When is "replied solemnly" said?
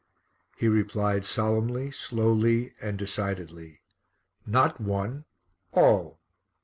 0.67-1.91